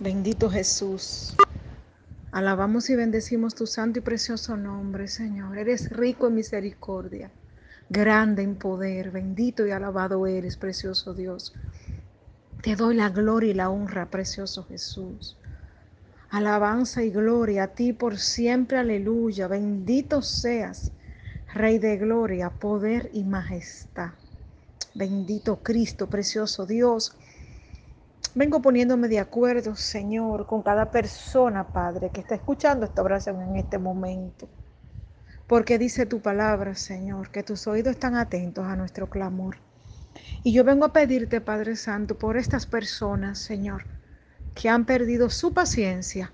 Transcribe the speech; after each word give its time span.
Bendito 0.00 0.48
Jesús. 0.48 1.34
Alabamos 2.30 2.88
y 2.88 2.94
bendecimos 2.94 3.56
tu 3.56 3.66
santo 3.66 3.98
y 3.98 4.02
precioso 4.02 4.56
nombre, 4.56 5.08
Señor. 5.08 5.58
Eres 5.58 5.90
rico 5.90 6.28
en 6.28 6.36
misericordia, 6.36 7.32
grande 7.88 8.44
en 8.44 8.54
poder. 8.54 9.10
Bendito 9.10 9.66
y 9.66 9.72
alabado 9.72 10.24
eres, 10.28 10.56
precioso 10.56 11.14
Dios. 11.14 11.52
Te 12.62 12.76
doy 12.76 12.94
la 12.94 13.08
gloria 13.08 13.50
y 13.50 13.54
la 13.54 13.70
honra, 13.70 14.08
precioso 14.08 14.62
Jesús. 14.62 15.36
Alabanza 16.30 17.02
y 17.02 17.10
gloria 17.10 17.64
a 17.64 17.68
ti 17.74 17.92
por 17.92 18.18
siempre, 18.18 18.78
aleluya. 18.78 19.48
Bendito 19.48 20.22
seas, 20.22 20.92
Rey 21.52 21.80
de 21.80 21.96
gloria, 21.96 22.50
poder 22.50 23.10
y 23.14 23.24
majestad. 23.24 24.10
Bendito 24.94 25.56
Cristo, 25.60 26.08
precioso 26.08 26.66
Dios. 26.66 27.16
Vengo 28.34 28.60
poniéndome 28.60 29.08
de 29.08 29.18
acuerdo, 29.18 29.74
Señor, 29.74 30.46
con 30.46 30.62
cada 30.62 30.90
persona, 30.90 31.72
Padre, 31.72 32.10
que 32.10 32.20
está 32.20 32.34
escuchando 32.34 32.84
esta 32.84 33.02
oración 33.02 33.40
en 33.42 33.56
este 33.56 33.78
momento. 33.78 34.48
Porque 35.46 35.78
dice 35.78 36.06
tu 36.06 36.20
palabra, 36.20 36.74
Señor, 36.74 37.30
que 37.30 37.42
tus 37.42 37.66
oídos 37.66 37.92
están 37.92 38.14
atentos 38.14 38.66
a 38.66 38.76
nuestro 38.76 39.08
clamor. 39.08 39.56
Y 40.42 40.52
yo 40.52 40.62
vengo 40.62 40.84
a 40.84 40.92
pedirte, 40.92 41.40
Padre 41.40 41.76
Santo, 41.76 42.18
por 42.18 42.36
estas 42.36 42.66
personas, 42.66 43.38
Señor, 43.38 43.86
que 44.54 44.68
han 44.68 44.84
perdido 44.84 45.30
su 45.30 45.54
paciencia 45.54 46.32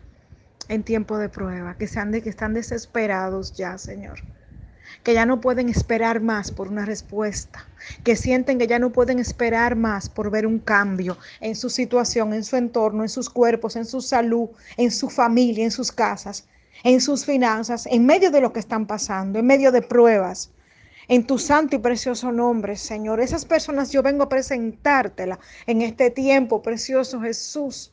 en 0.68 0.82
tiempo 0.82 1.18
de 1.18 1.28
prueba, 1.28 1.76
que, 1.76 1.86
sean 1.86 2.10
de, 2.10 2.22
que 2.22 2.30
están 2.30 2.54
desesperados 2.54 3.52
ya, 3.52 3.78
Señor 3.78 4.20
que 5.02 5.14
ya 5.14 5.26
no 5.26 5.40
pueden 5.40 5.68
esperar 5.68 6.20
más 6.20 6.50
por 6.50 6.68
una 6.68 6.84
respuesta, 6.84 7.66
que 8.04 8.16
sienten 8.16 8.58
que 8.58 8.66
ya 8.66 8.78
no 8.78 8.90
pueden 8.90 9.18
esperar 9.18 9.76
más 9.76 10.08
por 10.08 10.30
ver 10.30 10.46
un 10.46 10.58
cambio 10.58 11.18
en 11.40 11.56
su 11.56 11.70
situación, 11.70 12.32
en 12.32 12.44
su 12.44 12.56
entorno, 12.56 13.02
en 13.02 13.08
sus 13.08 13.28
cuerpos, 13.28 13.76
en 13.76 13.84
su 13.84 14.00
salud, 14.00 14.48
en 14.76 14.90
su 14.90 15.10
familia, 15.10 15.64
en 15.64 15.70
sus 15.70 15.92
casas, 15.92 16.46
en 16.82 17.00
sus 17.00 17.24
finanzas, 17.24 17.86
en 17.86 18.06
medio 18.06 18.30
de 18.30 18.40
lo 18.40 18.52
que 18.52 18.60
están 18.60 18.86
pasando, 18.86 19.38
en 19.38 19.46
medio 19.46 19.72
de 19.72 19.82
pruebas. 19.82 20.50
En 21.06 21.26
tu 21.26 21.38
santo 21.38 21.76
y 21.76 21.80
precioso 21.80 22.32
nombre, 22.32 22.76
Señor. 22.76 23.20
Esas 23.20 23.44
personas 23.44 23.90
yo 23.90 24.02
vengo 24.02 24.22
a 24.22 24.28
presentártela 24.30 25.38
en 25.66 25.82
este 25.82 26.10
tiempo, 26.10 26.62
precioso 26.62 27.20
Jesús. 27.20 27.92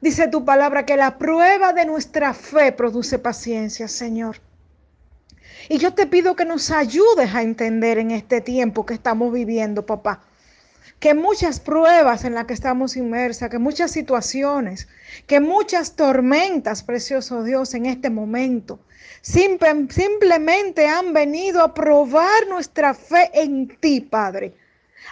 Dice 0.00 0.28
tu 0.28 0.44
palabra 0.44 0.84
que 0.84 0.96
la 0.96 1.18
prueba 1.18 1.72
de 1.72 1.86
nuestra 1.86 2.34
fe 2.34 2.70
produce 2.72 3.18
paciencia, 3.18 3.88
Señor. 3.88 4.40
Y 5.68 5.78
yo 5.78 5.92
te 5.92 6.06
pido 6.06 6.34
que 6.34 6.46
nos 6.46 6.70
ayudes 6.70 7.34
a 7.34 7.42
entender 7.42 7.98
en 7.98 8.10
este 8.10 8.40
tiempo 8.40 8.86
que 8.86 8.94
estamos 8.94 9.32
viviendo, 9.32 9.84
papá, 9.84 10.22
que 10.98 11.14
muchas 11.14 11.60
pruebas 11.60 12.24
en 12.24 12.34
las 12.34 12.46
que 12.46 12.54
estamos 12.54 12.96
inmersas, 12.96 13.50
que 13.50 13.58
muchas 13.58 13.90
situaciones, 13.90 14.88
que 15.26 15.40
muchas 15.40 15.94
tormentas, 15.94 16.82
precioso 16.82 17.44
Dios, 17.44 17.74
en 17.74 17.86
este 17.86 18.08
momento, 18.08 18.80
simplemente 19.20 20.86
han 20.86 21.12
venido 21.12 21.62
a 21.62 21.74
probar 21.74 22.48
nuestra 22.48 22.94
fe 22.94 23.30
en 23.34 23.68
ti, 23.78 24.00
Padre. 24.00 24.54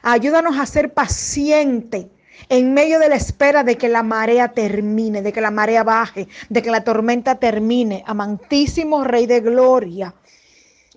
Ayúdanos 0.03 0.59
a 0.59 0.67
ser 0.67 0.95
pacientes 0.95 2.07
en 2.49 2.75
medio 2.75 2.99
de 2.99 3.09
la 3.09 3.17
espera 3.17 3.63
de 3.63 3.77
que 3.77 3.89
la 3.89 4.03
marea 4.03 4.49
termine, 4.49 5.23
de 5.23 5.33
que 5.33 5.41
la 5.41 5.51
marea 5.51 5.85
baje, 5.85 6.29
de 6.49 6.63
que 6.63 6.71
la 6.71 6.83
tormenta 6.85 7.37
termine. 7.37 8.03
Amantísimo 8.07 9.05
Rey 9.05 9.27
de 9.27 9.41
Gloria. 9.41 10.15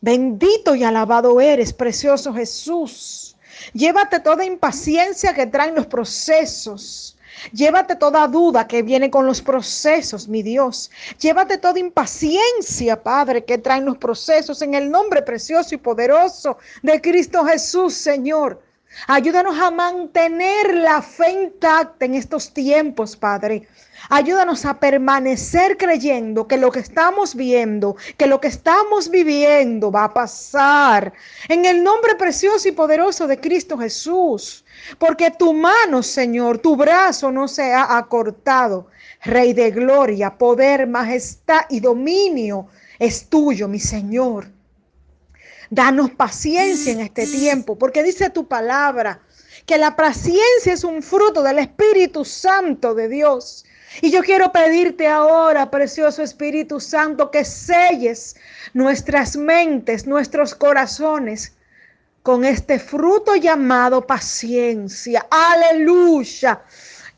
Bendito 0.01 0.75
y 0.75 0.83
alabado 0.83 1.41
eres, 1.41 1.73
precioso 1.73 2.33
Jesús. 2.33 3.35
Llévate 3.73 4.19
toda 4.19 4.45
impaciencia 4.45 5.33
que 5.33 5.45
traen 5.45 5.75
los 5.75 5.87
procesos. 5.87 7.17
Llévate 7.53 7.95
toda 7.95 8.27
duda 8.27 8.67
que 8.67 8.81
viene 8.81 9.09
con 9.09 9.25
los 9.25 9.41
procesos, 9.41 10.27
mi 10.27 10.43
Dios. 10.43 10.89
Llévate 11.19 11.57
toda 11.57 11.79
impaciencia, 11.79 13.01
Padre, 13.01 13.45
que 13.45 13.57
traen 13.57 13.85
los 13.85 13.97
procesos 13.97 14.61
en 14.61 14.73
el 14.73 14.89
nombre 14.89 15.21
precioso 15.21 15.75
y 15.75 15.77
poderoso 15.77 16.57
de 16.81 16.99
Cristo 16.99 17.45
Jesús, 17.45 17.93
Señor. 17.93 18.61
Ayúdanos 19.07 19.57
a 19.59 19.69
mantener 19.71 20.73
la 20.73 21.01
fe 21.01 21.31
intacta 21.31 22.05
en 22.05 22.15
estos 22.15 22.53
tiempos, 22.53 23.15
Padre. 23.15 23.67
Ayúdanos 24.09 24.65
a 24.65 24.79
permanecer 24.79 25.77
creyendo 25.77 26.47
que 26.47 26.57
lo 26.57 26.71
que 26.71 26.79
estamos 26.79 27.35
viendo, 27.35 27.95
que 28.17 28.27
lo 28.27 28.39
que 28.39 28.47
estamos 28.47 29.09
viviendo 29.09 29.91
va 29.91 30.05
a 30.05 30.13
pasar. 30.13 31.13
En 31.47 31.65
el 31.65 31.83
nombre 31.83 32.15
precioso 32.15 32.67
y 32.67 32.71
poderoso 32.71 33.27
de 33.27 33.39
Cristo 33.39 33.77
Jesús. 33.77 34.65
Porque 34.97 35.31
tu 35.31 35.53
mano, 35.53 36.01
Señor, 36.01 36.57
tu 36.57 36.75
brazo 36.75 37.31
no 37.31 37.47
se 37.47 37.73
ha 37.73 37.97
acortado. 37.97 38.87
Rey 39.23 39.53
de 39.53 39.69
gloria, 39.69 40.37
poder, 40.37 40.87
majestad 40.87 41.61
y 41.69 41.79
dominio 41.79 42.67
es 42.97 43.27
tuyo, 43.29 43.67
mi 43.67 43.79
Señor. 43.79 44.58
Danos 45.69 46.11
paciencia 46.11 46.93
en 46.93 47.01
este 47.01 47.27
tiempo, 47.27 47.77
porque 47.77 48.01
dice 48.01 48.29
tu 48.29 48.47
palabra 48.47 49.19
que 49.65 49.77
la 49.77 49.95
paciencia 49.95 50.73
es 50.73 50.83
un 50.83 51.03
fruto 51.03 51.43
del 51.43 51.59
Espíritu 51.59 52.25
Santo 52.25 52.95
de 52.95 53.07
Dios. 53.07 53.65
Y 54.01 54.09
yo 54.09 54.23
quiero 54.23 54.51
pedirte 54.51 55.07
ahora, 55.07 55.69
precioso 55.69 56.23
Espíritu 56.23 56.79
Santo, 56.79 57.29
que 57.29 57.45
selles 57.45 58.35
nuestras 58.73 59.35
mentes, 59.35 60.07
nuestros 60.07 60.55
corazones 60.55 61.53
con 62.23 62.45
este 62.45 62.79
fruto 62.79 63.35
llamado 63.35 64.07
paciencia. 64.07 65.25
Aleluya. 65.29 66.61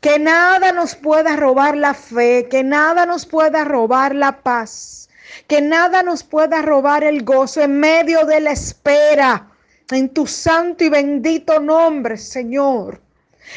Que 0.00 0.18
nada 0.18 0.72
nos 0.72 0.94
pueda 0.94 1.36
robar 1.36 1.76
la 1.76 1.94
fe, 1.94 2.48
que 2.50 2.64
nada 2.64 3.06
nos 3.06 3.24
pueda 3.24 3.64
robar 3.64 4.14
la 4.14 4.42
paz 4.42 5.01
que 5.46 5.60
nada 5.60 6.02
nos 6.02 6.22
pueda 6.22 6.62
robar 6.62 7.04
el 7.04 7.24
gozo 7.24 7.60
en 7.60 7.78
medio 7.80 8.24
de 8.26 8.40
la 8.40 8.52
espera. 8.52 9.48
En 9.90 10.08
tu 10.08 10.26
santo 10.26 10.84
y 10.84 10.88
bendito 10.88 11.60
nombre, 11.60 12.16
Señor. 12.16 13.00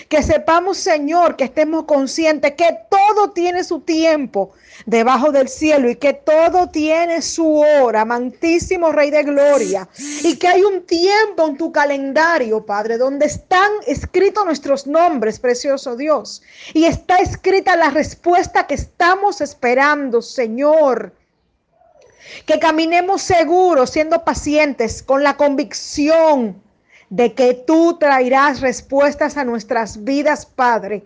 Que 0.10 0.22
sepamos, 0.22 0.78
Señor, 0.78 1.36
que 1.36 1.46
estemos 1.46 1.86
conscientes 1.86 2.54
que 2.56 2.78
todo 2.90 3.32
tiene 3.32 3.64
su 3.64 3.80
tiempo 3.82 4.52
debajo 4.86 5.32
del 5.32 5.48
cielo 5.48 5.90
y 5.90 5.96
que 5.96 6.14
todo 6.14 6.68
tiene 6.68 7.22
su 7.22 7.60
hora, 7.60 8.02
amantísimo 8.02 8.92
Rey 8.92 9.12
de 9.12 9.24
Gloria. 9.24 9.88
Y 10.24 10.38
que 10.38 10.48
hay 10.48 10.64
un 10.64 10.86
tiempo 10.86 11.48
en 11.48 11.58
tu 11.58 11.72
calendario, 11.72 12.66
Padre, 12.66 12.98
donde 12.98 13.28
están 13.28 13.72
escritos 13.88 14.46
nuestros 14.46 14.88
nombres, 14.88 15.40
precioso 15.40 15.96
Dios. 15.96 16.42
Y 16.74 16.86
está 16.86 17.18
escrita 17.18 17.76
la 17.76 17.92
respuesta 17.92 18.68
que 18.68 18.76
estamos 18.76 19.40
esperando, 19.40 20.22
Señor. 20.22 21.14
Que 22.46 22.60
caminemos 22.60 23.22
seguros, 23.22 23.90
siendo 23.92 24.24
pacientes, 24.24 25.04
con 25.04 25.24
la 25.24 25.38
convicción 25.38 26.62
de 27.10 27.34
que 27.34 27.54
tú 27.54 27.98
traerás 28.00 28.62
respuestas 28.62 29.38
a 29.38 29.44
nuestras 29.44 30.04
vidas, 30.04 30.46
Padre. 30.46 31.04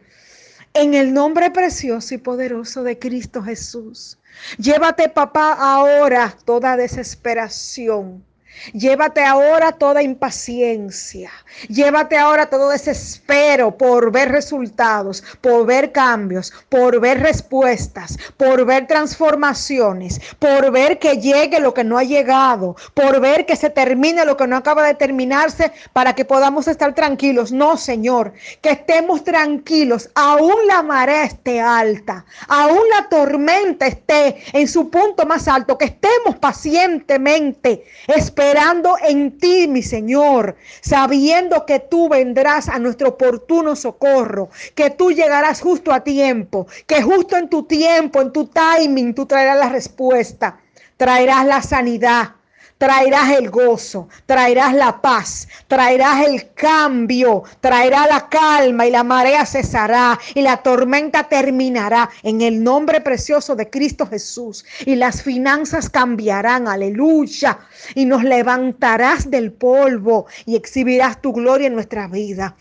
En 0.74 0.94
el 0.94 1.13
nombre 1.13 1.52
precioso 1.52 2.13
y 2.13 2.18
poderoso 2.19 2.84
de 2.84 3.00
Cristo 3.00 3.41
Jesús. 3.41 4.18
Llévate, 4.58 5.09
papá, 5.09 5.53
ahora 5.53 6.35
toda 6.46 6.78
desesperación 6.78 8.24
Llévate 8.73 9.23
ahora 9.23 9.71
toda 9.71 10.03
impaciencia. 10.03 11.31
Llévate 11.67 12.17
ahora 12.17 12.47
todo 12.47 12.69
desespero 12.69 13.77
por 13.77 14.11
ver 14.11 14.31
resultados, 14.31 15.23
por 15.41 15.65
ver 15.65 15.91
cambios, 15.91 16.53
por 16.69 16.99
ver 16.99 17.19
respuestas, 17.19 18.17
por 18.37 18.65
ver 18.65 18.87
transformaciones, 18.87 20.19
por 20.39 20.71
ver 20.71 20.99
que 20.99 21.17
llegue 21.17 21.59
lo 21.59 21.73
que 21.73 21.83
no 21.83 21.97
ha 21.97 22.03
llegado, 22.03 22.75
por 22.93 23.19
ver 23.19 23.45
que 23.45 23.55
se 23.55 23.69
termine 23.69 24.25
lo 24.25 24.37
que 24.37 24.47
no 24.47 24.57
acaba 24.57 24.85
de 24.85 24.93
terminarse 24.93 25.71
para 25.93 26.13
que 26.13 26.25
podamos 26.25 26.67
estar 26.67 26.93
tranquilos. 26.93 27.51
No, 27.51 27.77
Señor, 27.77 28.33
que 28.61 28.71
estemos 28.71 29.23
tranquilos. 29.23 30.09
Aún 30.16 30.67
la 30.67 30.83
marea 30.83 31.23
esté 31.23 31.59
alta, 31.61 32.25
aún 32.47 32.81
la 32.95 33.07
tormenta 33.09 33.87
esté 33.87 34.43
en 34.53 34.67
su 34.67 34.90
punto 34.90 35.25
más 35.25 35.47
alto, 35.47 35.78
que 35.78 35.85
estemos 35.85 36.37
pacientemente 36.40 37.85
esperando 38.07 38.39
esperando 38.40 38.96
en 39.06 39.38
ti, 39.38 39.68
mi 39.68 39.84
Señor, 39.84 40.56
sabiendo 40.80 41.66
que 41.66 41.80
tú 41.80 42.08
vendrás 42.08 42.70
a 42.70 42.80
nuestro 42.80 43.09
oportuno 43.09 43.76
socorro, 43.76 44.50
que 44.76 44.91
tú 44.91 45.12
llegarás 45.12 45.59
justo 45.59 45.91
a 45.91 46.06
tiempo, 46.06 46.66
que 46.88 47.02
justo 47.02 47.36
en 47.36 47.50
tu 47.50 47.64
tiempo, 47.64 48.22
en 48.22 48.32
tu 48.32 48.47
timing, 48.47 49.14
tú 49.14 49.26
traerás 49.26 49.59
la 49.59 49.68
respuesta, 49.68 50.58
traerás 50.96 51.46
la 51.46 51.62
sanidad, 51.62 52.36
traerás 52.79 53.31
el 53.37 53.52
gozo, 53.52 54.08
traerás 54.26 54.73
la 54.73 55.02
paz, 55.02 55.47
traerás 55.67 56.26
el 56.26 56.53
cambio, 56.53 57.43
traerá 57.59 58.08
la 58.08 58.29
calma 58.29 58.87
y 58.87 58.91
la 58.91 59.03
marea 59.03 59.46
cesará 59.46 60.17
y 60.34 60.41
la 60.41 60.58
tormenta 60.58 61.26
terminará 61.26 62.09
en 62.23 62.41
el 62.41 62.64
nombre 62.64 63.02
precioso 63.02 63.55
de 63.55 63.70
Cristo 63.70 64.08
Jesús. 64.08 64.66
Y 64.85 64.96
las 64.96 65.22
finanzas 65.22 65.90
cambiarán, 65.90 66.70
aleluya, 66.70 67.59
y 67.96 68.05
nos 68.05 68.23
levantarás 68.23 69.29
del 69.29 69.52
polvo 69.52 70.28
y 70.46 70.55
exhibirás 70.55 71.22
tu 71.22 71.34
gloria 71.34 71.67
en 71.67 71.76
nuestra 71.76 72.08
vida. 72.08 72.55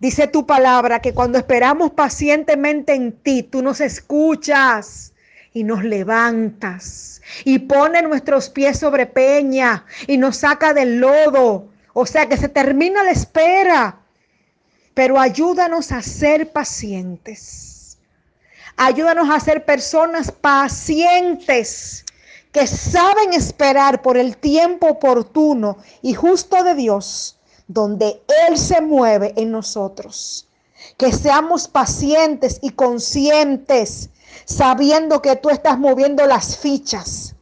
Dice 0.00 0.26
tu 0.26 0.46
palabra 0.46 1.00
que 1.00 1.14
cuando 1.14 1.38
esperamos 1.38 1.92
pacientemente 1.92 2.92
en 2.92 3.12
ti, 3.12 3.44
tú 3.44 3.62
nos 3.62 3.80
escuchas 3.80 5.11
y 5.54 5.64
nos 5.64 5.84
levantas 5.84 7.20
y 7.44 7.60
pone 7.60 8.02
nuestros 8.02 8.48
pies 8.48 8.78
sobre 8.78 9.06
peña 9.06 9.84
y 10.06 10.16
nos 10.16 10.38
saca 10.38 10.74
del 10.74 10.98
lodo. 10.98 11.68
O 11.94 12.06
sea 12.06 12.28
que 12.28 12.36
se 12.36 12.48
termina 12.48 13.02
la 13.02 13.10
espera. 13.10 13.98
Pero 14.94 15.18
ayúdanos 15.18 15.92
a 15.92 16.02
ser 16.02 16.52
pacientes. 16.52 17.98
Ayúdanos 18.76 19.28
a 19.30 19.40
ser 19.40 19.64
personas 19.64 20.30
pacientes 20.30 22.04
que 22.52 22.66
saben 22.66 23.32
esperar 23.32 24.02
por 24.02 24.16
el 24.16 24.36
tiempo 24.36 24.88
oportuno 24.88 25.78
y 26.02 26.14
justo 26.14 26.62
de 26.62 26.74
Dios 26.74 27.38
donde 27.66 28.22
Él 28.48 28.58
se 28.58 28.80
mueve 28.80 29.32
en 29.36 29.50
nosotros. 29.50 30.46
Que 30.98 31.12
seamos 31.12 31.68
pacientes 31.68 32.58
y 32.60 32.70
conscientes, 32.70 34.10
sabiendo 34.44 35.22
que 35.22 35.36
tú 35.36 35.50
estás 35.50 35.78
moviendo 35.78 36.26
las 36.26 36.56
fichas, 36.56 37.34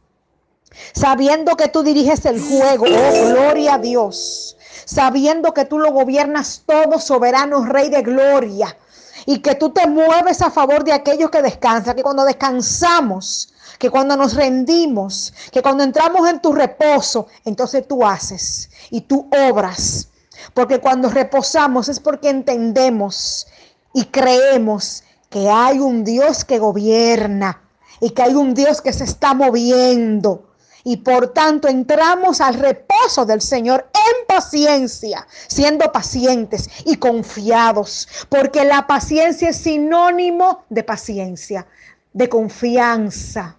sabiendo 0.93 1.55
que 1.55 1.67
tú 1.67 1.83
diriges 1.83 2.25
el 2.25 2.41
juego, 2.41 2.85
oh 2.85 3.29
gloria 3.29 3.75
a 3.75 3.77
Dios, 3.79 4.57
sabiendo 4.85 5.53
que 5.53 5.65
tú 5.65 5.79
lo 5.79 5.91
gobiernas 5.91 6.63
todo, 6.65 6.99
soberano 6.99 7.65
Rey 7.65 7.89
de 7.89 8.01
gloria, 8.01 8.77
y 9.25 9.39
que 9.39 9.55
tú 9.55 9.69
te 9.69 9.87
mueves 9.87 10.41
a 10.41 10.49
favor 10.49 10.83
de 10.83 10.93
aquellos 10.93 11.29
que 11.29 11.41
descansan, 11.41 11.95
que 11.95 12.03
cuando 12.03 12.25
descansamos, 12.25 13.53
que 13.77 13.89
cuando 13.89 14.15
nos 14.15 14.33
rendimos, 14.33 15.33
que 15.51 15.61
cuando 15.61 15.83
entramos 15.83 16.27
en 16.29 16.39
tu 16.39 16.53
reposo, 16.53 17.27
entonces 17.45 17.87
tú 17.87 18.05
haces 18.05 18.69
y 18.89 19.01
tú 19.01 19.29
obras 19.49 20.07
porque 20.53 20.79
cuando 20.79 21.09
reposamos 21.09 21.89
es 21.89 21.99
porque 21.99 22.29
entendemos 22.29 23.47
y 23.93 24.05
creemos 24.05 25.03
que 25.31 25.49
hay 25.49 25.79
un 25.79 26.03
Dios 26.03 26.45
que 26.45 26.59
gobierna 26.59 27.61
y 28.01 28.11
que 28.11 28.21
hay 28.21 28.35
un 28.35 28.53
Dios 28.53 28.81
que 28.81 28.91
se 28.91 29.05
está 29.05 29.33
moviendo. 29.33 30.49
Y 30.83 30.97
por 30.97 31.29
tanto 31.29 31.67
entramos 31.67 32.41
al 32.41 32.55
reposo 32.55 33.25
del 33.25 33.39
Señor 33.41 33.87
en 33.93 34.27
paciencia, 34.27 35.25
siendo 35.47 35.89
pacientes 35.91 36.69
y 36.85 36.97
confiados, 36.97 38.07
porque 38.27 38.65
la 38.65 38.87
paciencia 38.87 39.49
es 39.49 39.57
sinónimo 39.57 40.65
de 40.69 40.83
paciencia, 40.83 41.65
de 42.11 42.27
confianza. 42.27 43.55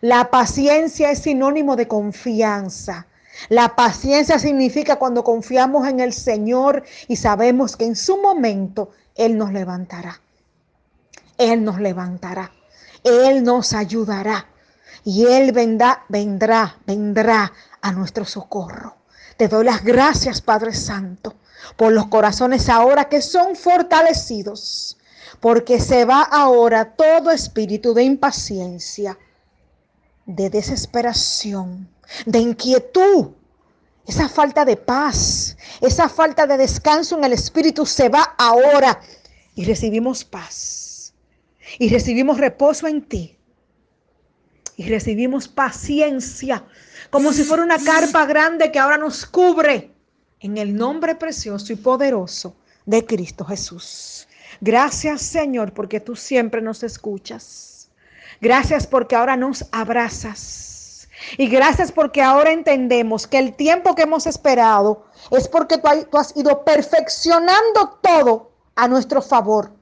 La 0.00 0.30
paciencia 0.30 1.10
es 1.10 1.18
sinónimo 1.18 1.76
de 1.76 1.88
confianza. 1.88 3.06
La 3.50 3.76
paciencia 3.76 4.38
significa 4.38 4.96
cuando 4.96 5.24
confiamos 5.24 5.86
en 5.88 6.00
el 6.00 6.14
Señor 6.14 6.84
y 7.06 7.16
sabemos 7.16 7.76
que 7.76 7.84
en 7.84 7.96
su 7.96 8.16
momento 8.16 8.90
Él 9.14 9.36
nos 9.36 9.52
levantará. 9.52 10.20
Él 11.42 11.64
nos 11.64 11.80
levantará. 11.80 12.52
Él 13.02 13.42
nos 13.42 13.72
ayudará. 13.72 14.46
Y 15.04 15.26
Él 15.26 15.52
vendrá, 15.52 16.04
vendrá, 16.08 16.78
vendrá 16.86 17.52
a 17.80 17.92
nuestro 17.92 18.24
socorro. 18.24 18.96
Te 19.36 19.48
doy 19.48 19.64
las 19.64 19.82
gracias, 19.82 20.40
Padre 20.40 20.72
Santo, 20.72 21.34
por 21.76 21.92
los 21.92 22.06
corazones 22.06 22.68
ahora 22.68 23.06
que 23.06 23.20
son 23.20 23.56
fortalecidos, 23.56 24.96
porque 25.40 25.80
se 25.80 26.04
va 26.04 26.22
ahora 26.22 26.94
todo 26.94 27.32
espíritu 27.32 27.94
de 27.94 28.04
impaciencia, 28.04 29.18
de 30.26 30.50
desesperación, 30.50 31.88
de 32.26 32.38
inquietud, 32.38 33.30
esa 34.06 34.28
falta 34.28 34.64
de 34.64 34.76
paz, 34.76 35.56
esa 35.80 36.08
falta 36.08 36.46
de 36.46 36.58
descanso 36.58 37.16
en 37.16 37.24
el 37.24 37.32
espíritu 37.32 37.86
se 37.86 38.08
va 38.08 38.34
ahora 38.38 39.00
y 39.54 39.64
recibimos 39.64 40.24
paz 40.24 40.91
y 41.78 41.88
recibimos 41.88 42.38
reposo 42.38 42.86
en 42.86 43.02
ti 43.02 43.38
y 44.76 44.88
recibimos 44.88 45.48
paciencia 45.48 46.64
como 47.10 47.32
si 47.32 47.44
fuera 47.44 47.62
una 47.62 47.78
carpa 47.78 48.26
grande 48.26 48.72
que 48.72 48.78
ahora 48.78 48.96
nos 48.96 49.26
cubre 49.26 49.92
en 50.40 50.58
el 50.58 50.74
nombre 50.74 51.14
precioso 51.14 51.72
y 51.72 51.76
poderoso 51.76 52.56
de 52.86 53.04
Cristo 53.04 53.44
Jesús. 53.44 54.26
Gracias 54.60 55.22
Señor 55.22 55.72
porque 55.72 56.00
tú 56.00 56.16
siempre 56.16 56.62
nos 56.62 56.82
escuchas. 56.82 57.90
Gracias 58.40 58.86
porque 58.86 59.14
ahora 59.14 59.36
nos 59.36 59.66
abrazas. 59.70 61.08
Y 61.38 61.46
gracias 61.46 61.92
porque 61.92 62.20
ahora 62.20 62.50
entendemos 62.50 63.26
que 63.26 63.38
el 63.38 63.54
tiempo 63.54 63.94
que 63.94 64.02
hemos 64.02 64.26
esperado 64.26 65.06
es 65.30 65.46
porque 65.46 65.78
tú, 65.78 66.18
has 66.18 66.36
ido 66.36 66.64
perfeccionando 66.64 68.00
todo 68.02 68.50
a 68.74 68.88
nuestro 68.88 69.22
favor 69.22 69.72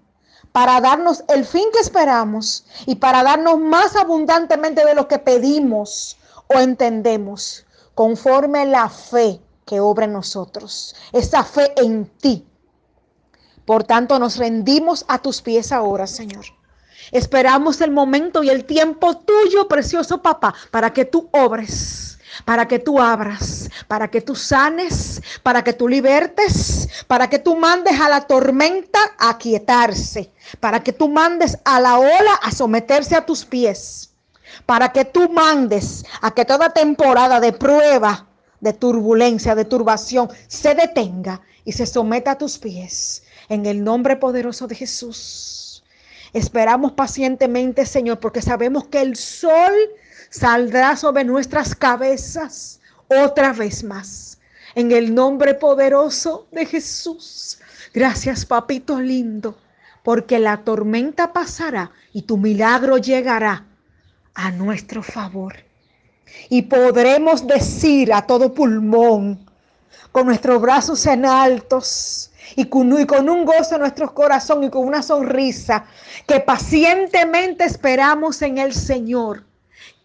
para 0.53 0.81
darnos 0.81 1.25
el 1.29 1.45
fin 1.45 1.69
que 1.73 1.79
esperamos 1.79 2.65
y 2.87 2.97
para 2.97 3.23
darnos 3.23 3.59
más 3.59 3.97
abundantemente 3.97 4.85
de 4.85 4.95
lo 4.95 5.07
que 5.09 5.19
pedimos 5.19 6.19
o 6.49 6.59
entendemos, 6.59 7.65
conforme 7.95 8.67
la 8.67 8.89
fe 8.89 9.41
que 9.65 9.81
obra 9.81 10.07
en 10.07 10.13
nosotros, 10.13 10.97
esa 11.13 11.45
fe 11.45 11.73
en 11.77 12.07
ti. 12.07 12.47
Por 13.65 13.85
tanto, 13.85 14.19
nos 14.19 14.37
rendimos 14.37 15.05
a 15.07 15.19
tus 15.19 15.43
pies 15.43 15.71
ahora, 15.71 16.07
Señor. 16.09 16.45
Esperamos 17.13 17.81
el 17.81 17.91
momento 17.93 18.43
y 18.43 18.51
el 18.51 18.65
tiempo 18.65 19.17
tuyo, 19.19 19.69
precioso 19.69 20.23
papá, 20.23 20.55
para 20.71 20.93
que 20.93 21.05
tú 21.05 21.29
obres, 21.33 22.19
para 22.45 22.67
que 22.69 22.79
tú 22.79 23.01
abras, 23.01 23.71
para 23.89 24.09
que 24.09 24.21
tú 24.21 24.35
sanes, 24.35 25.23
para 25.43 25.63
que 25.65 25.73
tú 25.73 25.89
libertes, 25.89 26.89
para 27.07 27.29
que 27.29 27.39
tú 27.39 27.57
mandes 27.57 28.01
a 28.01 28.09
la 28.09 28.23
tormenta 28.23 28.99
a 29.19 29.39
quietarse, 29.39 30.31
para 30.61 30.83
que 30.83 30.93
tú 30.93 31.09
mandes 31.09 31.59
a 31.65 31.81
la 31.81 31.99
ola 31.99 32.35
a 32.43 32.51
someterse 32.51 33.17
a 33.17 33.27
tus 33.27 33.45
pies, 33.45 34.11
para 34.67 34.93
que 34.93 35.05
tú 35.05 35.29
mandes 35.31 36.05
a 36.21 36.33
que 36.33 36.45
toda 36.45 36.71
temporada 36.71 37.41
de 37.41 37.53
prueba, 37.53 38.27
de 38.61 38.73
turbulencia, 38.73 39.55
de 39.55 39.65
turbación, 39.65 40.29
se 40.49 40.75
detenga 40.75 41.41
y 41.65 41.73
se 41.73 41.87
someta 41.87 42.33
a 42.33 42.39
tus 42.39 42.59
pies. 42.59 43.23
En 43.49 43.67
el 43.67 43.83
nombre 43.83 44.17
poderoso 44.17 44.67
de 44.67 44.77
Jesús. 44.77 45.83
Esperamos 46.33 46.93
pacientemente, 46.93 47.85
Señor, 47.85 48.21
porque 48.21 48.43
sabemos 48.43 48.87
que 48.87 49.01
el 49.01 49.17
sol 49.17 49.73
saldrá 50.31 50.97
sobre 50.97 51.25
nuestras 51.25 51.75
cabezas 51.75 52.81
otra 53.09 53.53
vez 53.53 53.85
más. 53.85 54.39
En 54.75 54.93
el 54.93 55.15
nombre 55.15 55.55
poderoso 55.55 56.47
de 56.53 56.65
Jesús. 56.65 57.59
Gracias, 57.93 58.47
papito 58.47 59.01
lindo, 59.01 59.59
porque 60.05 60.39
la 60.39 60.59
tormenta 60.59 61.33
pasará 61.33 61.91
y 62.13 62.23
tu 62.23 62.37
milagro 62.39 62.97
llegará 62.99 63.67
a 64.35 64.53
nuestro 64.53 65.03
favor. 65.03 65.57
Y 66.49 66.63
podremos 66.63 67.47
decir 67.47 68.13
a 68.13 68.23
todo 68.23 68.55
pulmón, 68.55 69.45
con 70.13 70.27
nuestros 70.27 70.63
brazos 70.63 71.05
en 71.07 71.27
altos, 71.27 72.31
y 72.57 72.67
con, 72.67 72.93
un 73.29 73.45
gozo 73.45 73.75
en 73.75 73.81
nuestro 73.81 74.13
corazón 74.15 74.65
y 74.65 74.71
con 74.71 74.87
una 74.87 75.03
sonrisa 75.03 75.85
que 76.27 76.41
pacientemente 76.41 77.65
esperamos 77.65 78.43
en 78.43 78.59
el 78.59 78.73
Señor, 78.75 79.45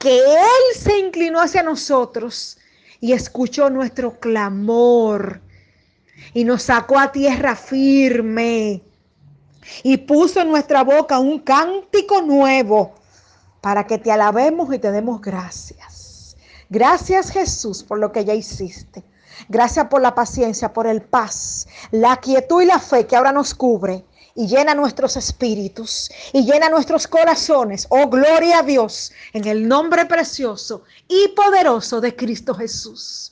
que 0.06 0.20
Él 0.20 0.80
se 0.80 1.00
inclinó 1.00 1.42
hacia 1.42 1.64
nosotros 1.64 2.60
y 3.00 3.14
escuchó 3.14 3.72
nuestro 3.72 4.20
clamor 4.20 5.42
y 6.32 6.44
nos 6.44 6.62
sacó 6.62 7.00
a 7.00 7.12
tierra 7.12 7.56
firme 7.56 8.84
y 9.82 9.98
puso 9.98 10.42
en 10.42 10.50
nuestra 10.50 10.84
boca 10.84 11.18
un 11.18 11.40
cántico 11.40 12.22
nuevo 12.22 12.94
para 13.62 13.88
que 13.88 13.98
te 13.98 14.12
alabemos 14.12 14.72
y 14.72 14.78
te 14.78 14.92
demos 14.92 15.22
gracias. 15.22 16.38
Gracias 16.70 17.32
Jesús 17.32 17.82
por 17.82 17.98
lo 17.98 18.12
que 18.12 18.26
ya 18.26 18.36
hiciste. 18.36 19.04
Gracias 19.50 19.88
por 19.88 20.04
la 20.04 20.14
paciencia, 20.14 20.72
por 20.72 20.86
el 20.86 21.02
paz, 21.02 21.68
la 21.90 22.18
quietud 22.18 22.62
y 22.62 22.66
la 22.68 22.78
fe 22.78 23.08
que 23.08 23.16
ahora 23.16 23.32
nos 23.32 23.56
cubre 23.56 24.06
y 24.36 24.48
llena 24.48 24.76
nuestros 24.76 25.16
espíritus 25.16 26.12
y 26.34 26.44
llena 26.44 26.70
nuestros 26.70 27.08
corazones. 27.08 27.88
Oh, 27.90 28.08
gloria 28.10 28.60
a 28.60 28.64
Dios 28.64 29.14
en 29.34 29.48
el 29.48 29.68
nombre 29.68 30.06
precioso 30.06 30.84
y 31.08 31.30
poderoso 31.30 32.02
de 32.02 32.16
Cristo 32.16 32.54
Jesús. 32.54 33.32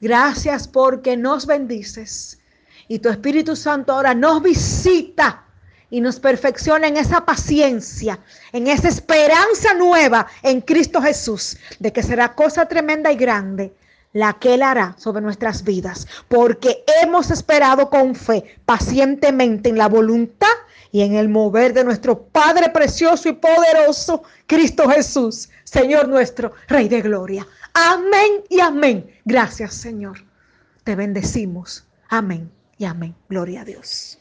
Gracias 0.00 0.68
porque 0.68 1.16
nos 1.16 1.46
bendices 1.46 2.38
y 2.86 2.98
tu 2.98 3.08
Espíritu 3.08 3.56
Santo 3.56 3.92
ahora 3.92 4.14
nos 4.14 4.42
visita 4.42 5.44
y 5.88 6.00
nos 6.00 6.18
perfecciona 6.18 6.86
en 6.86 6.96
esa 6.96 7.24
paciencia, 7.24 8.18
en 8.52 8.66
esa 8.66 8.88
esperanza 8.88 9.74
nueva 9.74 10.26
en 10.42 10.60
Cristo 10.60 11.00
Jesús, 11.00 11.56
de 11.78 11.92
que 11.92 12.02
será 12.02 12.34
cosa 12.34 12.66
tremenda 12.66 13.12
y 13.12 13.16
grande 13.16 13.74
la 14.12 14.34
que 14.34 14.54
Él 14.54 14.62
hará 14.62 14.94
sobre 14.98 15.22
nuestras 15.22 15.64
vidas, 15.64 16.06
porque 16.28 16.84
hemos 17.02 17.30
esperado 17.30 17.88
con 17.90 18.14
fe, 18.14 18.44
pacientemente 18.64 19.68
en 19.68 19.78
la 19.78 19.88
voluntad 19.88 20.48
y 20.90 21.02
en 21.02 21.14
el 21.14 21.28
mover 21.28 21.72
de 21.72 21.84
nuestro 21.84 22.22
Padre 22.22 22.68
precioso 22.68 23.28
y 23.28 23.32
poderoso, 23.32 24.22
Cristo 24.46 24.88
Jesús, 24.88 25.48
Señor 25.64 26.08
nuestro, 26.08 26.52
Rey 26.68 26.88
de 26.88 27.00
Gloria. 27.00 27.46
Amén 27.72 28.42
y 28.50 28.60
amén. 28.60 29.10
Gracias, 29.24 29.74
Señor. 29.74 30.18
Te 30.84 30.94
bendecimos. 30.94 31.84
Amén 32.08 32.50
y 32.76 32.84
amén. 32.84 33.14
Gloria 33.28 33.62
a 33.62 33.64
Dios. 33.64 34.18